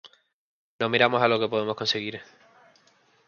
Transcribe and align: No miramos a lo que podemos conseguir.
No 0.79 0.89
miramos 0.89 1.21
a 1.21 1.27
lo 1.27 1.39
que 1.39 1.47
podemos 1.47 1.75
conseguir. 1.75 2.19